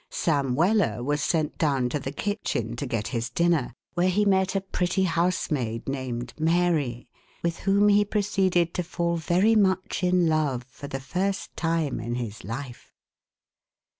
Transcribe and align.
Sam 0.09 0.55
Weller 0.55 1.03
was 1.03 1.21
sent 1.21 1.59
down 1.59 1.87
to 1.89 1.99
the 1.99 2.11
kitchen 2.11 2.75
to 2.77 2.87
get 2.87 3.09
his 3.09 3.29
dinner, 3.29 3.75
where 3.93 4.09
he 4.09 4.25
met 4.25 4.55
a 4.55 4.61
pretty 4.61 5.03
housemaid 5.03 5.87
named 5.87 6.33
Mary, 6.39 7.07
with 7.43 7.59
whom 7.59 7.87
he 7.87 8.03
proceeded 8.03 8.73
to 8.73 8.81
fall 8.83 9.15
very 9.15 9.55
much 9.55 10.01
in 10.03 10.27
love 10.27 10.63
for 10.63 10.87
the 10.87 10.99
first 10.99 11.55
time 11.55 11.99
in 11.99 12.15
his 12.15 12.43
life. 12.43 12.95